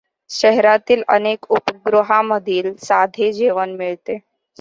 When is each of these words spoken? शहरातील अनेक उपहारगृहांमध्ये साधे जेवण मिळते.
शहरातील 0.29 1.01
अनेक 1.07 1.45
उपहारगृहांमध्ये 1.49 2.73
साधे 2.79 3.31
जेवण 3.33 3.75
मिळते. 3.75 4.17